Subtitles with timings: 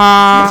[0.00, 0.48] 他。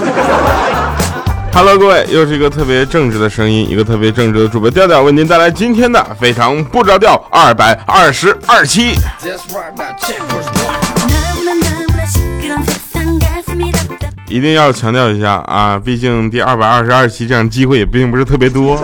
[1.52, 8.94] Hello，各位，又是一个特别正直的声音，一个特别正直的主播调调，为您带来今天的非常不着调二百二十二期。
[14.28, 18.80] 一定要强调一下啊，毕竟第二百二十二期这样机会也并不是特别多。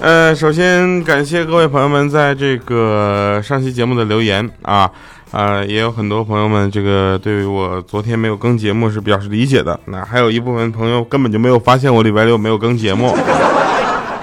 [0.00, 4.88] 呃，首先感谢各位朋友们在这个上期节目的留言啊。
[5.30, 9.78] 啊，也有很多朋友们，这个对于我昨天没有更节目是表示理解的。
[9.86, 13.12] 那还有一部分朋友根本就没有发现我礼拜六没有更节目，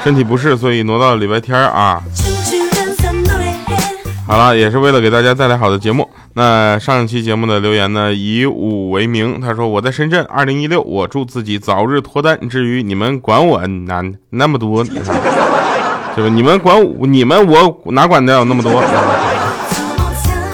[0.04, 2.02] 身体不适，所以挪到了礼拜天啊。
[4.26, 6.10] 好了，也是为了给大家带来好的节目。
[6.36, 12.48] 那上一期节目的留言呢，以五为名，他说我在深圳，二零一六，我祝自己早日脱单。
[12.48, 16.30] 至于你们管我那那么多，对吧？
[16.34, 18.72] 你们管我你们，我哪管得了那么多？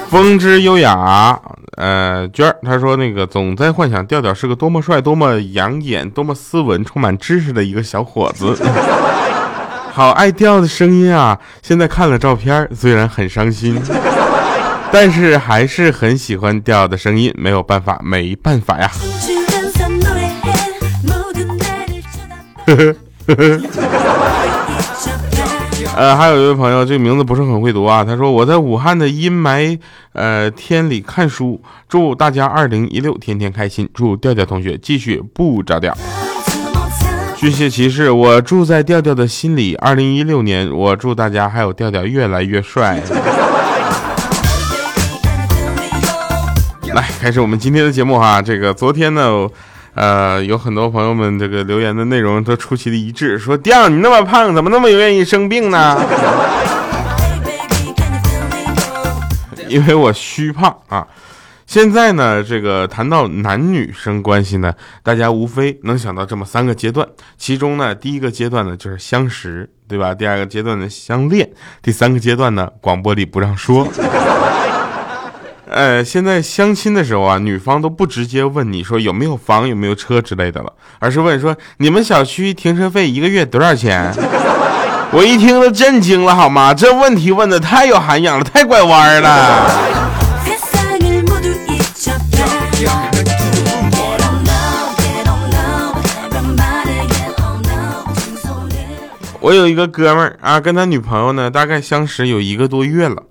[0.10, 1.38] 风之优雅，
[1.76, 8.56] 呃，娟儿，他说那个总在幻想调调是个多么帅、多么养眼、多么斯文、充满知识的一个小伙子，
[9.92, 11.38] 好爱调的声音啊！
[11.62, 13.80] 现在看了照片，虽然很伤心，
[14.92, 18.90] 但是还是很喜欢调的声音，没有办法，没办法呀。
[22.66, 22.96] 呵呵
[23.28, 23.97] 呵呵。
[25.98, 28.04] 呃，还有一位朋友，这个名字不是很会读啊。
[28.04, 29.80] 他说我在武汉的阴霾
[30.14, 31.60] 呃天里看书，
[31.90, 35.98] 祝大家二零一六天天开心，祝调调同学继续不着调。
[37.36, 39.74] 巨蟹骑士，我住在调调的心里。
[39.78, 43.02] 二零一六年，我祝大家还有调调越来越帅。
[46.94, 48.40] 来，开始我们今天的节目哈。
[48.40, 49.48] 这个昨天呢。
[49.98, 56.00] 呃，有很多朋友们这个留言的内容都出奇的一致，说调你那么胖，怎么那么愿意生病呢？
[59.68, 61.08] 因为我虚胖啊。
[61.66, 64.72] 现在呢，这个谈到男女生关系呢，
[65.02, 70.14] 大家无非能想到这么三个阶段，其中呢，第一个阶段呢就是相识，对吧？
[70.14, 71.50] 第二个阶段呢相恋，
[71.82, 73.88] 第三个阶段呢广播里不让说。
[75.70, 84.14] 呃，现在相亲的时候啊，女方都不直接问你说有没有房、有没有车之类的了，而是问说你们小区停车费一个月多少钱？
[85.12, 86.74] 我一听都震惊了，好吗？
[86.74, 89.98] 这问题问的太有涵养了，太拐弯了。
[99.40, 103.24] 我有一个哥们儿啊，跟他女朋友呢，大概相识有一个多月了。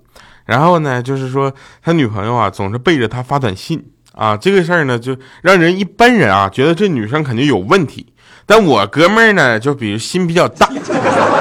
[0.47, 1.53] 然后呢，就是说
[1.83, 8.13] 他女朋友啊，总是背着他发短信啊，这个事儿呢，就让人一般人啊觉得这女生肯定有问题。
[8.45, 10.69] 但我哥们儿呢，就比如心比较大，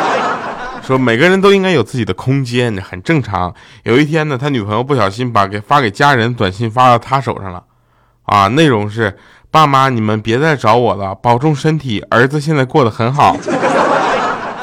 [0.82, 3.54] 说每个人都应该有自己的空间，很正常。
[3.84, 7.62] 有一天呢，他女朋友不小心把给发给家人短信发到他手上了，
[8.24, 9.16] 啊，内容是
[9.52, 13.36] 爸妈你们别再找我了，保重身体，儿子现在过得很好。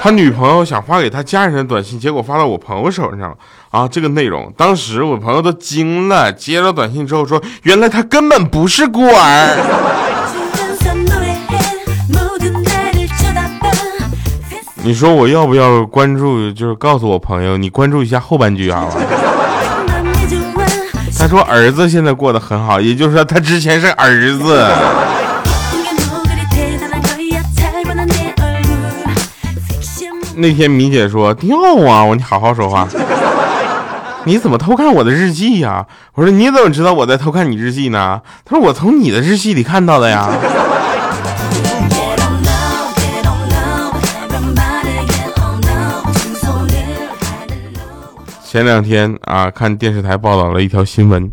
[0.03, 3.37] 他女朋友想发给他家人的短信，结果发到我朋友手上了
[3.69, 3.87] 啊！
[3.87, 6.29] 这个内容，当时我朋友都惊了。
[6.29, 9.55] 接到短信之后说，原来他根本不是孤儿。
[14.83, 16.51] 你说我要不要关注？
[16.51, 18.97] 就是告诉我朋友，你关注一下后半句好吧？
[21.17, 24.67] 他说儿子现在过得很好，也就是说他之前是儿子。
[30.35, 32.87] 那天米姐说掉啊，我说你好好说话，
[34.25, 35.85] 你怎么偷看我的日记呀？
[36.15, 38.21] 我说你怎么知道我在偷看你日记呢？
[38.43, 40.29] 他说我从你的日记里看到的呀。
[48.43, 51.31] 前两天啊，看电视台报道了一条新闻，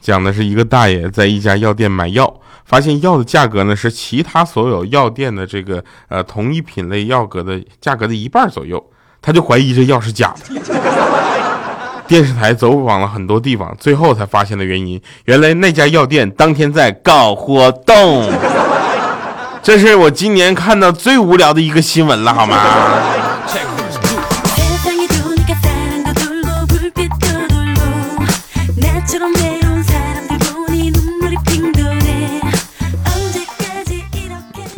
[0.00, 2.40] 讲的是一个大爷在一家药店买药。
[2.64, 8.84] 发现药的价格呢是其他所有药店的这个呃同一品类药格的价格的一半左右，
[9.22, 10.60] 他就怀疑这药是假的。
[12.06, 18.30] 电视台走访了很多地方，最后才发现的原因，原来那家药店当天在搞活动。
[19.62, 22.58] 这是我今年看到最无聊的一个新闻了，好吗？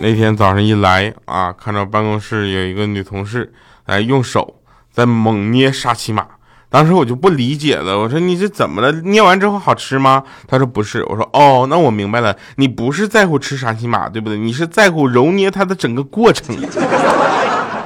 [0.02, 3.52] 那天早上一来啊，看到办公室有一个女同事
[3.85, 4.56] 来用手
[4.91, 6.26] 在猛捏沙琪玛，
[6.70, 8.91] 当时我就不理解了，我说你这怎么了？
[9.02, 10.23] 捏完之后好吃吗？
[10.49, 14.38] 她说不是，我说哦，那我明白了，你不是在乎吃沙琪玛，对不对？
[14.38, 16.56] 你是在乎揉捏它的整个过程。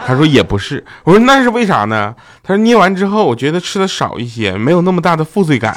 [0.07, 2.15] 他说也不是，我说那是为啥呢？
[2.45, 5.77] 他说捏完之后，我觉得吃的少一些，没有那么大的负罪感。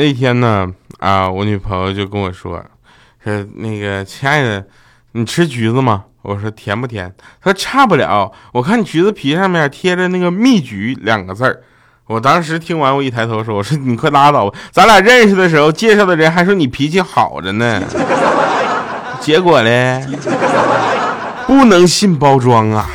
[0.00, 0.66] 那天呢，
[0.98, 2.64] 啊，我女朋友就跟我说，
[3.22, 4.64] 说那个亲爱的，
[5.12, 6.04] 你吃橘子吗？
[6.22, 7.12] 我说甜不甜？
[7.42, 11.60] 她说差不了，我看橘子皮上面贴着那个蜜橘两个字儿。
[12.06, 17.82] 我当时听完，我一抬头说，我说你快拉倒吧，咱俩认识的时候介绍的人还说你脾气好着呢，
[19.20, 20.02] 结果嘞，
[21.46, 22.88] 不能信包装啊。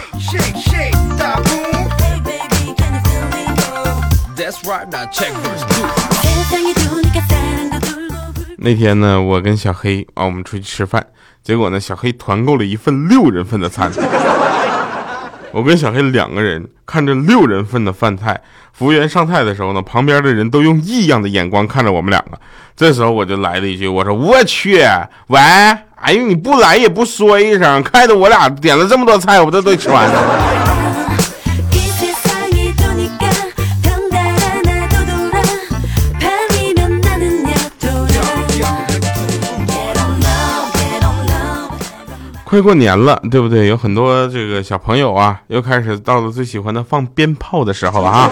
[8.65, 11.05] 那天呢，我跟小黑啊，我们出去吃饭，
[11.43, 13.91] 结果呢，小黑团购了一份六人份的餐。
[15.53, 18.41] 我跟小黑两个人看着六人份的饭菜，
[18.73, 22.39] 服务员上菜的时候呢，旁边的人都用异样的眼光看着我们两个。
[22.75, 24.79] 这时候我就来了一句，我说：“我去，
[25.27, 30.54] 喂，哎呦，你不来也不说一声，看得我俩点了这么多菜，我这都吃完了。”
[42.55, 43.67] 快过年了，对不对？
[43.67, 48.29] 有很多这个小朋友啊，又开始到了最喜欢的放鞭炮的时候了啊。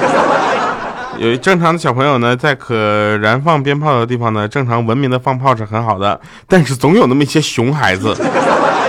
[1.19, 6.17] 有正常的小朋友呢，在可燃放鞭炮的地方呢，正常文明的放炮是很好的。
[6.47, 8.15] 但是总有那么一些熊孩子，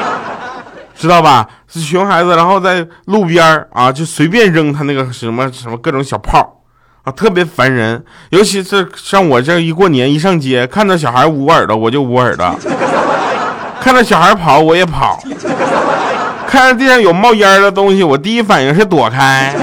[0.94, 1.48] 知道吧？
[1.66, 6.62] 是熊孩子，然后在路边啊，就随便扔他那个什么什么各种小炮
[7.02, 8.04] 啊，特别烦人。
[8.30, 12.56] 尤其是像我这一过年一上街，看到小孩捂耳朵，我就捂耳朵。
[13.84, 15.18] 看到小孩跑，我也跑；
[16.48, 19.54] 看到地上有冒烟的东西，我第一反应是躲开。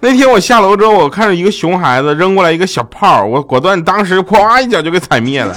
[0.00, 5.54] 那天我下楼之后，我看到一个熊孩子扔过来一个小炮，我果断当时咵一脚就给踩灭了。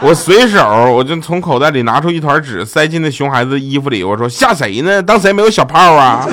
[0.00, 0.62] 我随手
[0.92, 5.02] 我就从口袋里拿出一团纸，塞进那熊孩子的衣服里，我说吓谁呢？
[5.02, 6.28] 当谁没有小炮啊？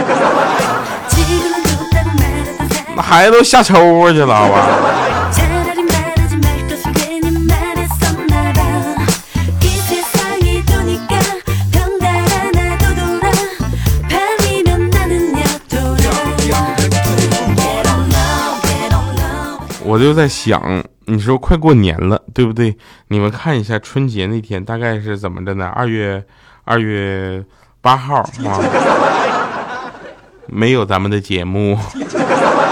[2.98, 4.68] 那孩子都吓抽过去了，好吧？
[19.98, 20.62] 我就在想，
[21.06, 22.78] 你说快过年了，对不对？
[23.08, 25.66] 你们看一下春节那天大概是怎么着呢？
[25.76, 26.24] 二月
[26.66, 27.44] 二月
[27.82, 28.62] 八号啊，
[30.46, 31.76] 没有咱们的节目。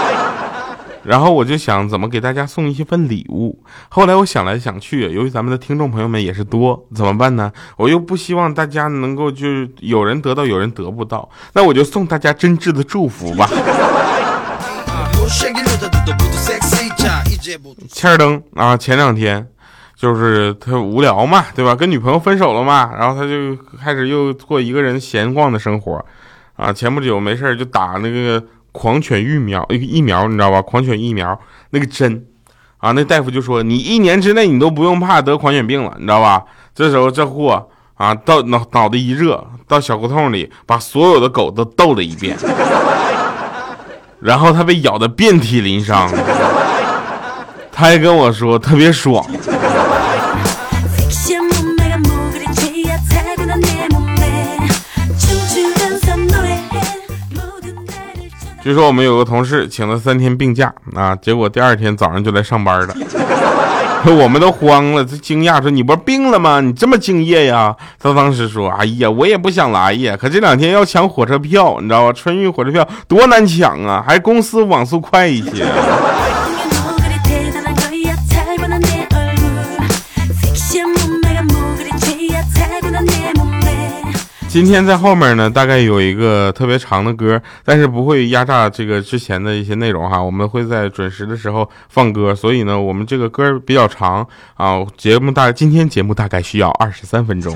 [1.02, 3.60] 然后我就想怎么给大家送一份礼物。
[3.88, 7.50] 后来我想来想去，由于咱们的听众朋友们也是多，怎么办呢？
[7.76, 13.50] 我又不希望大家能够就是有人得到，有人得不到，那我就送大家真挚的祝福吧。
[17.88, 19.46] 欠儿登啊，前两天
[19.94, 21.74] 就是他无聊嘛，对吧？
[21.74, 26.04] 跟女朋友分手了嘛，然后他就开始又过一个人闲逛的生活，
[26.56, 30.60] 啊，前不久没事就打那个狂犬疫苗，疫苗你知道吧？
[30.60, 31.38] 狂犬疫苗
[31.70, 32.26] 那个针，
[32.78, 36.44] 啊，那大夫就说你一年之内你都不用怕得狂犬病了，你知道吧？
[36.74, 42.36] 这时候这货啊，到脑脑袋一热，到小胡同里把所有的狗都逗了一遍，
[44.20, 46.10] 然后他被咬得遍体鳞伤。
[47.78, 49.22] 他还跟我说特别爽。
[58.62, 62.96] 据说我们有个同事请了三天病假啊，结果第二天早上就来上班了，
[64.08, 66.62] 我们都慌了，这惊讶说：“你不是病了吗？
[66.62, 72.12] 你这么敬业呀？”他当时说：“哎呀，我也不想来呀，可这两天要抢火车票，你知道吧？
[72.14, 75.66] 春运火车票多难抢啊，还公司网速快一些。”
[84.56, 90.18] 今天在后面呢，大概有一个特别长的歌，但是不会压榨这个之前的一些内容哈。
[90.18, 94.78] 我们会在准时的时候放歌，所以呢，我们这个歌比较长啊。
[94.96, 97.54] 节目大，今天节目大概需要二十三分钟。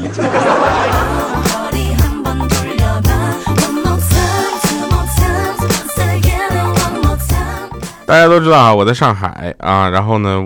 [8.10, 10.44] 大家都知道啊，我在上海啊，然后呢，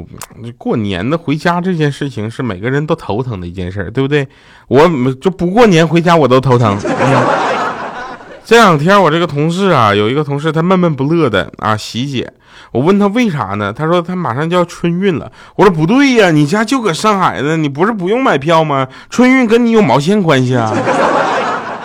[0.59, 4.29] 过年的回家这件事情是每个人都头疼的一件事，对不对？
[4.69, 4.87] 我
[5.19, 6.77] 就不过年回家我都头疼。
[8.45, 12.31] 这两天我这个同事啊，有一个同事他闷闷不乐的啊，喜姐，
[12.71, 13.73] 我问他为啥呢？
[13.73, 15.33] 他说他马上就要春运了。
[15.57, 18.87] 我说不对呀，你家就搁上海呢，你不是不用买票吗？
[19.09, 20.71] 春运跟你有毛线关系啊？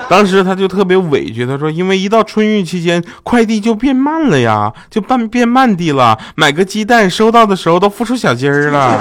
[0.10, 6.18] 当时他就特别委屈，他说：“因为一到春运期间，快递就变慢了呀，就办变慢递了。
[6.34, 9.00] 买个鸡蛋收到的时候都孵出小鸡儿了。”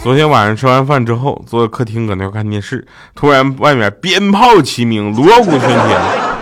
[0.00, 2.86] 昨天晚上吃完饭之后，坐在客厅搁那看电视，
[3.16, 6.33] 突然外面鞭炮齐鸣，锣鼓喧天。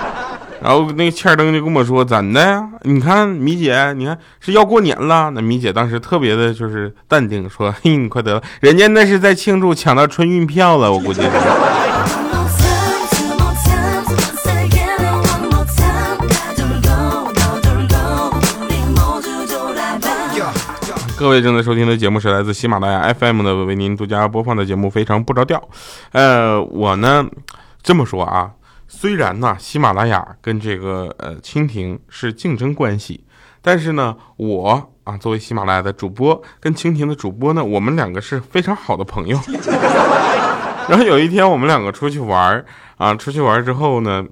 [0.62, 2.68] 然后那个欠灯就跟我说：“怎的呀？
[2.82, 11.20] 你看米姐，你看是要过年了。”那米姐当时特别的就是淡定，说：“嘿，你快得了，人家那是在庆祝抢到春运票了，我估计。”
[21.18, 25.62] 各位正在收听的节目是来自喜马拉雅 FM 的，为您独家播放的节目非常不着调。
[26.10, 27.24] 呃，我呢
[27.80, 28.50] 这么说啊，
[29.02, 33.24] 虽然呢喜马拉雅跟这个呃蜻蜓是竞争关系，
[33.60, 39.36] 但是呢我啊作为喜马拉雅的主播跟蜻蜓的主播呢，我们两个是非常好的朋友。
[40.88, 42.64] 然后有一天我们两个出去玩
[42.96, 44.24] 啊，出去玩之后呢，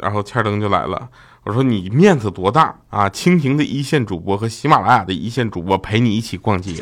[0.00, 1.08] 然后欠灯就来了。
[1.44, 3.08] 我说你面子多大啊！
[3.08, 6.74] 蜻蜓的一线主播和喜马拉雅的一线主播陪你一起逛街。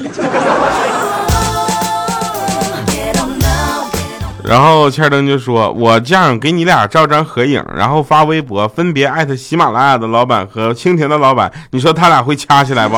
[4.48, 12.96] 然后欠灯就说：“我这样给你俩照张合影，然后发微博，分别艾特喜马拉雅的老板和蜻蜓的老板，你说他俩会掐起来不？”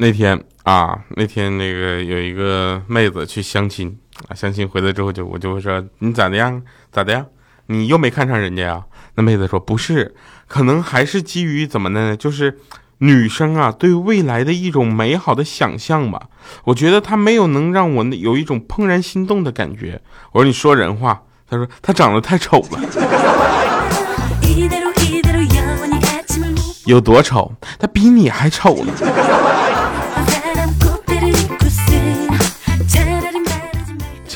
[0.00, 6.62] 那天啊，那天那个有一个妹子去相亲啊，相亲回来之后就我就会说你咋的样？
[6.92, 7.24] 咋的呀？
[7.68, 8.82] 你又没看上人家呀？
[9.14, 10.14] 那妹子说不是，
[10.46, 12.16] 可能还是基于怎么呢？
[12.16, 12.58] 就是
[12.98, 16.22] 女生啊对未来的一种美好的想象吧。
[16.64, 20.00] 我觉得她没有能让我有一种怦然心动的感觉。
[20.32, 21.22] 我说你说人话。
[21.50, 22.78] 她说她长得太丑了。
[26.84, 27.52] 有多丑？
[27.78, 28.84] 她比你还丑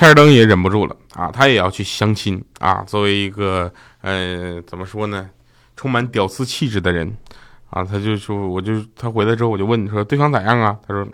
[0.02, 2.82] 天灯也忍不住了啊，他也要去相亲啊。
[2.84, 5.28] 作为一个呃，怎么说呢，
[5.76, 7.16] 充满屌丝气质的人
[7.70, 10.76] 啊，他就说，我就他回来之后，我就问你说对方咋样啊？
[10.88, 11.06] 他说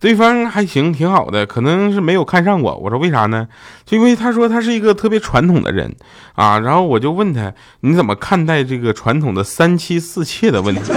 [0.00, 2.76] 对方还行，挺好的，可能是没有看上我。
[2.76, 3.46] 我说为啥呢？
[3.84, 5.94] 就因为他说他是一个特别传统的人
[6.34, 6.58] 啊。
[6.58, 7.52] 然后我就问他，
[7.82, 10.92] 你怎么看待这个传统的三妻四妾的问题？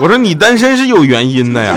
[0.00, 1.76] 我说你单身是有原因的呀。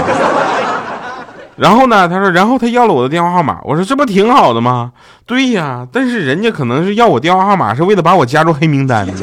[1.59, 2.07] 然后呢？
[2.07, 3.59] 他说，然后他要了我的电话号码。
[3.65, 4.93] 我说，这不挺好的吗？
[5.25, 9.05] 对呀，但是人家可能是要我电话号码，是为了把我加入黑名单。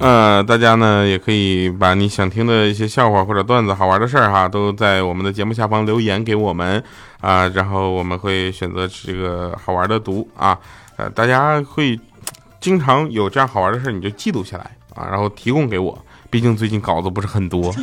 [0.00, 6.82] 呃，大家呢也可以把你想听的一些笑话或者段子、好玩的事儿哈，都在我们的节目下方留言给我们
[7.20, 10.56] 啊，然后我们会选择这个好玩的读啊。
[10.96, 12.00] 呃，大家会。
[12.68, 15.98] 经常有这样好玩的事你就记录下来啊，然后提供给我。
[16.28, 17.74] 毕竟最近稿子不是很多。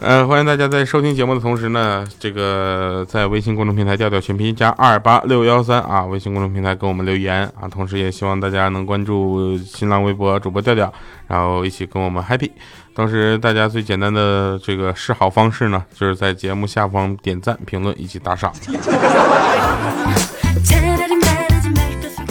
[0.00, 7.66] 呃，欢迎大家在收听节目的同时呢，这个在微信公众平台调调全拼加二八六幺三啊，微信公众平台给我们留言啊。
[7.70, 10.92] 同时也希望大家能关注新浪微博主播调调，
[11.26, 12.50] 然后一起跟我们 happy。
[12.94, 18.52] 同时，大家最简单的这个示好方式呢，就是在节目下方点赞、评论以及打赏。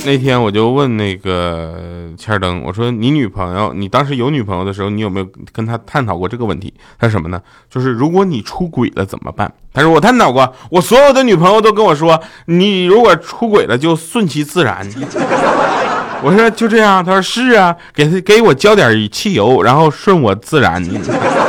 [0.06, 6.74] 那天我就问那个千灯，我说你女朋友，你当时有女朋友的时候，你有没有跟她探讨过这个问题？
[6.98, 7.42] 他说什么呢？
[7.70, 9.52] 就是如果你出轨了怎么办？
[9.74, 14.88] 他说我探讨过，我所有的女朋友都跟我说，你如果出轨了就顺其自然。
[16.24, 20.84] 我说就这样，他说是啊，给他给我浇点汽油，然后顺我自然。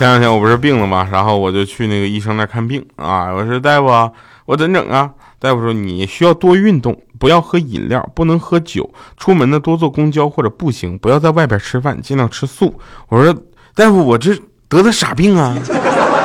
[0.00, 1.06] 前两天我不是病了吗？
[1.12, 3.30] 然后我就去那个医生那看病啊。
[3.34, 4.10] 我说大夫，
[4.46, 5.10] 我怎整啊？
[5.38, 8.88] 大夫说你需要多运动，不要喝饮料，不能喝酒，
[9.18, 12.80] 出门呢多坐公交或者步行，不要在外边吃饭，尽量吃素。
[13.10, 13.42] 我说
[13.74, 14.34] 大夫，我这
[14.70, 15.54] 得的啥病啊？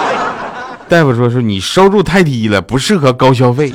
[0.88, 3.74] 大夫说是你收入太低了，不适合高消费。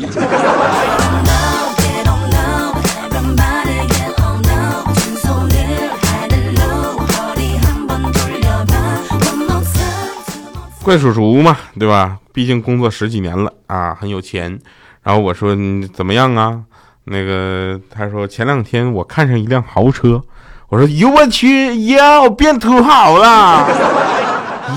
[10.91, 12.19] 怪叔叔嘛，对吧？
[12.33, 14.59] 毕竟工作十几年了啊，很有钱。
[15.05, 16.59] 然后我说你怎么样啊？
[17.05, 20.21] 那个他说前两天我看上一辆豪车。
[20.69, 23.69] 我说哟我去哟变土豪了，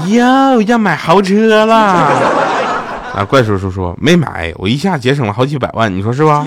[0.10, 1.76] 哟要买豪车了。
[3.16, 6.46] 啊，怪叔叔说没买，我一下节省了好几百万，你说是吧？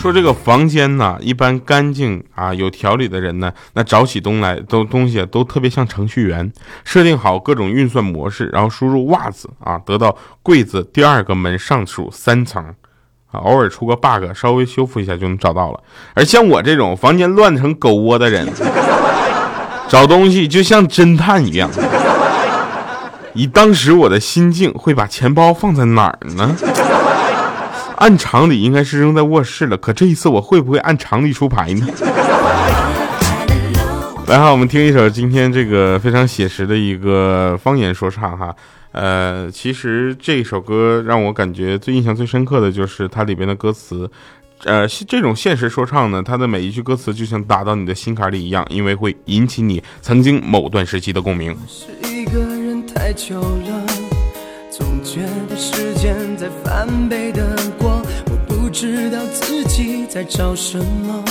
[0.00, 6.52] 说这个房间呢，一般干净啊有条理的人呢，那找起东来都东西都特别像程序员，
[6.84, 12.64] 设定好各种运算模式，然后输入袜子啊，得到柜子第二个门上数三层，
[13.32, 15.80] 啊，偶尔出个 bug，稍微修复一下就能找到了。
[16.14, 18.46] 而像我这种房间乱成狗窝的人，
[19.90, 21.68] 找东西就像侦探一样。
[23.34, 26.54] 以当时我的心境，会把钱包放在哪儿呢？
[27.98, 31.86] 按常理应该是扔在卧室了，可这一次我会不会按常理出牌呢？
[34.28, 38.54] 来哈，我们听一首今天这个非常写实的一个方言说唱哈。
[38.92, 44.08] 呃，其实这首歌让我感觉最印象最深刻的就是它里边的歌词。
[44.64, 51.56] 呃，这种现实说唱呢，它的每一句歌词就像打到你的心坎里一样，因为会引起你曾经某段时期的共鸣。
[51.66, 53.86] 是一个人太久了。
[54.70, 57.56] 总觉得时间在翻倍的
[58.68, 61.24] 不知道自己在找什么，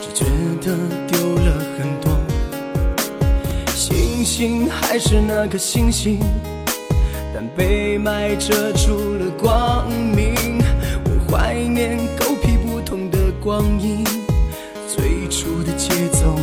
[0.00, 0.24] 只觉
[0.62, 0.76] 得
[1.08, 2.16] 丢了很多。
[3.74, 6.20] 星星还是那颗星星，
[7.34, 10.62] 但被霾遮住了光明。
[11.06, 14.04] 我怀念狗屁不通的光阴，
[14.86, 16.38] 最初的节奏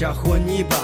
[0.00, 0.78] 家和你爸，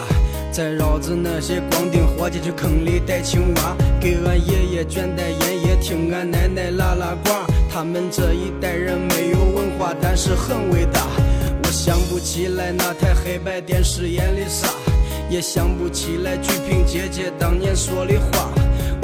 [0.53, 7.31] 再绕着那些光腚伙计去坑里逮青蛙，给俺爷爷卷袋烟叶，听俺奶奶拉拉呱。
[7.73, 11.01] 他们这一代人没有文化，但是很伟大。
[11.63, 14.69] 我想不起来那台黑白电视演的啥，
[15.31, 18.51] 也想不起来鞠萍姐姐当年说的话。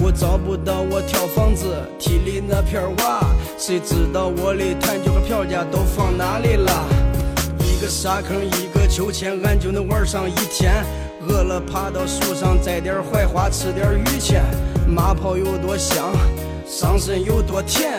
[0.05, 1.65] 我找不到我挑房子
[1.99, 7.02] 梯里那片瓦，谁知道我的弹球和票价都放哪里了？
[7.83, 10.73] 一个沙坑，一个秋千，俺就能玩上一天。
[11.27, 14.45] 饿了爬到树上摘点槐花，吃点榆钱。
[14.87, 16.13] 马泡有多香，
[16.65, 17.99] 上身有多甜。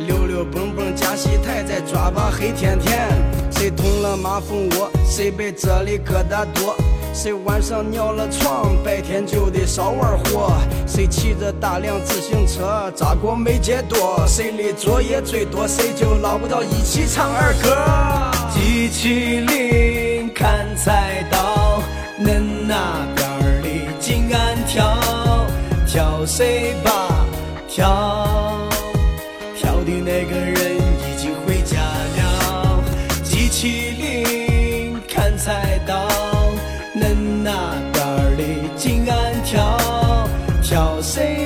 [0.00, 3.08] 溜溜蹦蹦加戏台，再抓把黑甜甜。
[3.50, 6.76] 谁捅了马蜂窝，谁被这里疙瘩多。
[7.14, 10.52] 谁晚上尿了床，白天就得少玩火。
[10.86, 14.22] 谁骑着大辆自行车，扎过没街多。
[14.26, 18.23] 谁的作业最多，谁就捞不到一起唱儿歌。
[18.54, 21.82] 机器灵砍菜刀，
[22.20, 24.96] 恁那边儿的紧按跳，
[25.88, 27.26] 跳谁吧
[27.66, 28.68] 跳，
[29.56, 32.80] 跳的那个人已经回家了。
[33.24, 36.06] 机器灵砍菜刀，
[36.94, 37.12] 恁
[37.42, 38.44] 那边儿的
[38.76, 39.76] 紧按跳，
[40.62, 41.43] 跳谁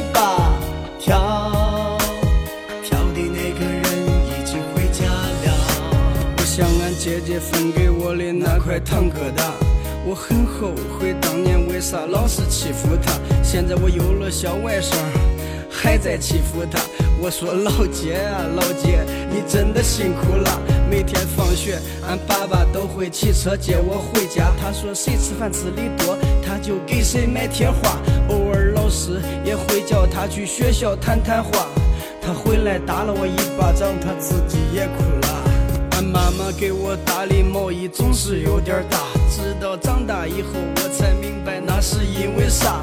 [7.72, 9.52] 给我的那块糖疙瘩，
[10.06, 13.12] 我很后悔当年为啥老是欺负她。
[13.42, 14.94] 现在我有了小外甥，
[15.70, 16.80] 还在欺负她。
[17.20, 20.60] 我说老姐啊，老姐，你真的辛苦了。
[20.88, 24.52] 每天放学，俺爸爸都会骑车接我回家。
[24.60, 27.98] 他说谁吃饭吃的多，他就给谁买贴画。
[28.28, 31.66] 偶尔老师也会叫他去学校谈谈话。
[32.22, 35.17] 他回来打了我一巴掌，他自己也哭
[35.98, 36.04] 俺。
[36.04, 42.80] 妈妈给我打的毛衣总是有点大，直到长大以后我才明白那是因为啥。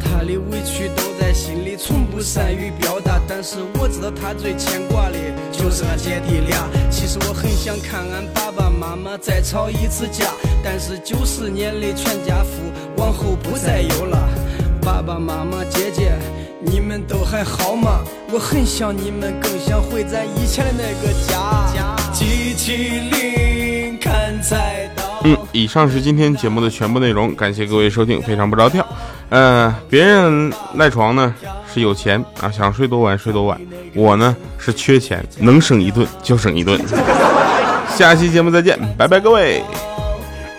[0.00, 3.20] 她的委屈都在心里，从不善于表达。
[3.28, 5.16] 但是我知道她最牵挂的
[5.52, 6.68] 就是俺姐弟俩。
[6.90, 10.26] 其实我很想看俺爸爸妈妈再吵一次架，
[10.62, 12.50] 但是九十年的全家福
[12.96, 14.28] 往后不再有了。
[14.82, 16.12] 爸爸妈妈姐姐，
[16.62, 18.00] 你们都还好吗？
[18.30, 21.96] 我很想你们，更想回咱以前的那个家。
[22.12, 22.76] 机器
[23.10, 25.02] 灵看菜刀。
[25.24, 28.86] 嗯，以上是今天节目的全部内容，感谢各位收听，非常不着调。
[29.30, 31.34] 呃，别人赖床呢
[31.72, 33.58] 是有钱啊，想睡多晚睡多晚。
[33.94, 36.78] 我呢是缺钱，能省一顿就省一顿。
[37.96, 39.62] 下期节目再见，拜拜各位。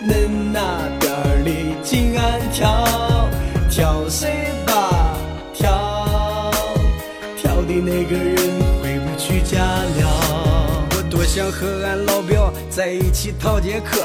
[0.04, 0.60] 恁那
[0.98, 2.40] 边里紧按
[7.72, 8.36] 的那个人
[8.82, 10.86] 回不去家了。
[10.90, 14.02] 我多想和俺老表在一起逃节课。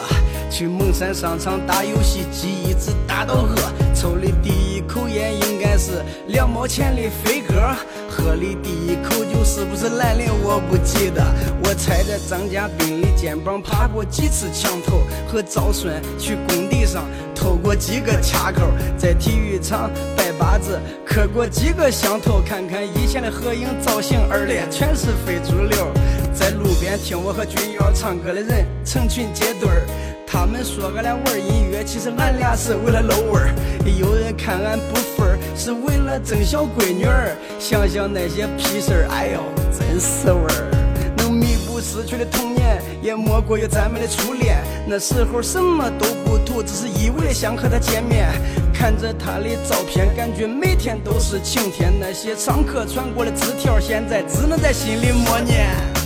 [0.49, 3.55] 去蒙山商场打游戏机，一直打到饿。
[3.93, 7.75] 抽的第一口烟应该是两毛钱的飞鸽，
[8.27, 11.23] 喝的第一口酒是不是兰陵我不记得。
[11.63, 18.63] 我踩着张家斌的肩膀爬过几次墙头，和赵顺去工地上偷过几个卡扣，
[18.97, 22.41] 在体育场拜把子磕过几个响头。
[22.45, 25.89] 看看以前的合影造型，二连全是非主流。
[26.33, 29.87] 在路边听我和君瑶唱歌的人成群结队儿，
[30.29, 33.55] 他们说俺俩玩音乐，其实俺俩是为了露味儿。
[33.97, 37.33] 有人看俺不忿儿，是为了争小闺女儿。
[37.57, 39.39] 想想那些屁事儿，哎呦，
[39.71, 41.15] 真是味儿。
[41.15, 44.57] 能弥补失去的童年，也莫过于咱们的初恋。
[44.85, 48.27] 那时候什么都不图，只是一味的想和她见面。
[48.73, 51.93] 看着她的照片，感觉每天都是晴天。
[51.97, 55.96] 那些上课传过的纸条，现在只能在心里默念。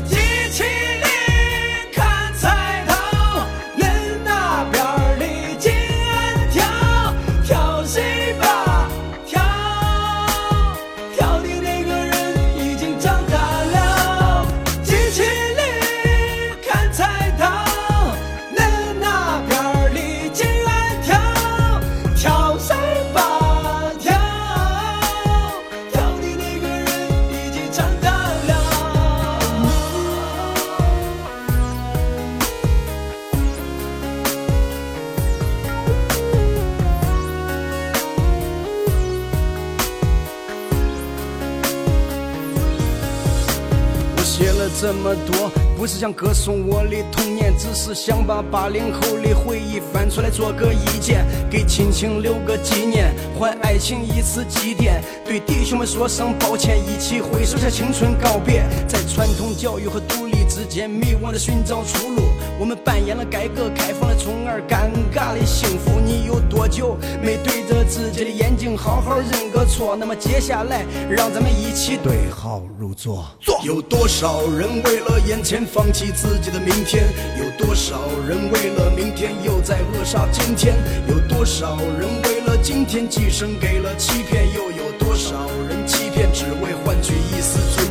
[44.81, 62.20] 这么多，不是想歌颂我的童年，只是想把八零后的回忆翻出来做个意见，给亲情留个纪念，还爱情一次祭奠，对弟兄们说声抱歉，一起挥手向青春告别，在传统教育和独立之间迷惘的寻找出路。
[62.61, 65.99] 我们扮演了改革开放的宠儿，尴尬的幸福。
[65.99, 69.95] 你有多久没对着自己的眼睛好好认个错？
[69.99, 73.25] 那么接下来，让咱们一起对号入座。
[73.63, 77.05] 有多少人为了眼前放弃自己的明天？
[77.39, 80.75] 有多少人为了明天又在扼杀今天？
[81.07, 84.45] 有多少人为了今天寄生给了欺骗？
[84.53, 85.33] 又有多少
[85.67, 87.90] 人欺骗只为换取一丝尊严？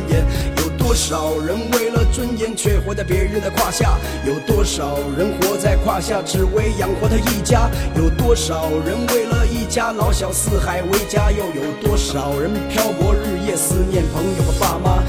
[0.91, 3.97] 多少人为了尊严却活在别人的胯下？
[4.27, 7.71] 有多少人活在胯下只为养活他一家？
[7.95, 11.31] 有多少人为了一家老小四海为家？
[11.31, 15.01] 又有多少人漂泊日夜思念朋友和爸妈？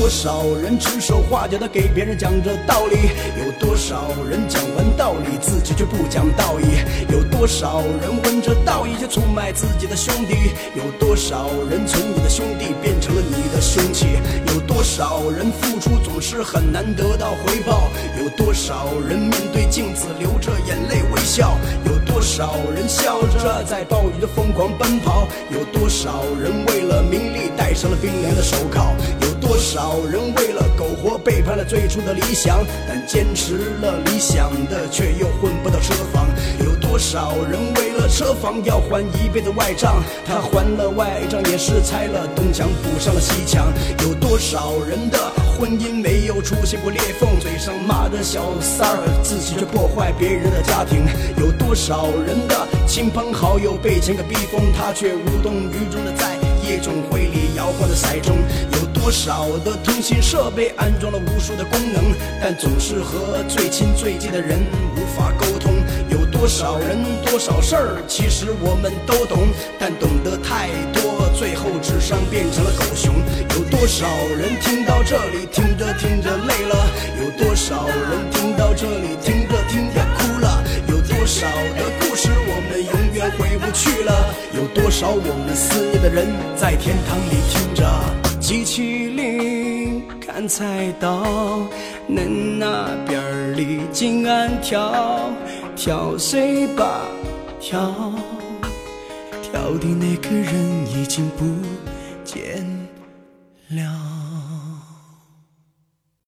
[0.00, 3.10] 多少人指手画脚的给别人讲着道理？
[3.36, 6.64] 有多少人讲完道理自己却不讲道义？
[7.12, 10.52] 有多少人闻着道义却出卖自己的兄弟？
[10.74, 14.06] 有多少人从你的兄弟变成了你的凶器？
[14.46, 17.90] 有多少人付出总是很难得到回报？
[18.18, 21.58] 有多少人面对镜子流着眼泪微笑？
[21.84, 25.28] 有多少人笑着在暴雨中疯狂奔跑？
[25.50, 28.96] 有多少人为了名利戴上了冰凉的手铐？
[29.20, 32.64] 有多少人为了苟活背叛了最初的理想？
[32.86, 36.26] 但坚持了理想的，却又混不到车房。
[36.64, 40.02] 有多少人为了车房要还一辈子外账？
[40.26, 43.72] 他还了外账，也是拆了东墙补上了西墙。
[44.02, 45.18] 有多少人的
[45.58, 47.28] 婚姻没有出现过裂缝？
[47.40, 51.04] 嘴上骂着小三儿，自己却破坏别人的家庭。
[51.38, 58.32] 有多少人的亲朋好友被钱给逼疯，他却无动于衷的在夜总会里摇晃着骰盅。
[58.72, 64.60] 有多少的通信设备安装了无数的功能，但总是和最亲最近的人
[64.94, 65.74] 无法沟通。
[66.08, 66.96] 有多少人
[67.26, 69.48] 多少事儿，其实我们都懂，
[69.80, 73.12] 但懂得太多，最后智商变成了狗熊。
[73.50, 74.06] 有多少
[74.38, 76.86] 人听到这里，听着听着累了？
[77.18, 80.62] 有多少人听到这里，听着听着哭了？
[80.86, 84.32] 有多少的故事我们永远回不去了？
[84.54, 87.84] 有多少我们思念的人在天堂里听着
[88.38, 88.99] 机器
[90.48, 91.22] 菜才到，
[92.08, 93.22] 恁那边
[93.54, 95.30] 的静安跳，
[95.76, 97.02] 跳谁吧
[97.60, 97.94] 跳？
[99.42, 100.54] 跳的那个人
[100.86, 101.44] 已经不
[102.24, 102.64] 见
[103.68, 104.09] 了。